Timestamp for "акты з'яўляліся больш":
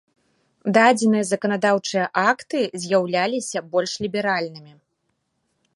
2.29-3.91